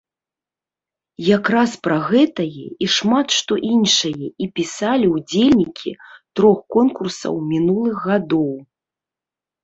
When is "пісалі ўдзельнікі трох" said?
4.55-6.57